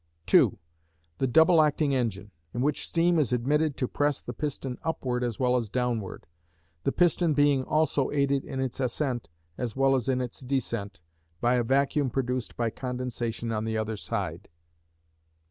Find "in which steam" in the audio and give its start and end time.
2.55-3.19